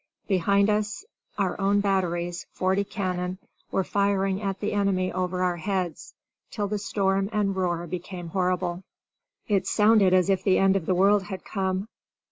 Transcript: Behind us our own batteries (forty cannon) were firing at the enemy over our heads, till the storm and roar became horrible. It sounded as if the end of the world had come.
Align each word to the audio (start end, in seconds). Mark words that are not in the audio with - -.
Behind 0.27 0.67
us 0.67 1.05
our 1.37 1.61
own 1.61 1.79
batteries 1.79 2.47
(forty 2.53 2.83
cannon) 2.83 3.37
were 3.69 3.83
firing 3.83 4.41
at 4.41 4.59
the 4.59 4.71
enemy 4.73 5.11
over 5.11 5.43
our 5.43 5.57
heads, 5.57 6.15
till 6.49 6.67
the 6.67 6.79
storm 6.79 7.29
and 7.31 7.55
roar 7.55 7.85
became 7.85 8.29
horrible. 8.29 8.81
It 9.47 9.67
sounded 9.67 10.11
as 10.11 10.27
if 10.27 10.43
the 10.43 10.57
end 10.57 10.75
of 10.75 10.87
the 10.87 10.95
world 10.95 11.25
had 11.25 11.45
come. 11.45 11.87